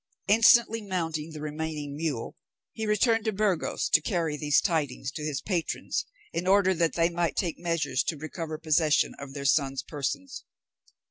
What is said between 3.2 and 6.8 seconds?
to Burgos to carry these tidings to his patrons, in order